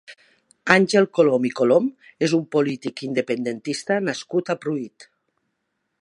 Àngel 0.75 1.05
Colom 1.17 1.45
i 1.49 1.51
Colom 1.59 1.91
és 2.29 2.35
un 2.39 2.47
polític 2.57 3.05
independentista 3.09 4.01
nascut 4.09 4.53
a 4.55 4.57
Pruit. 4.65 5.07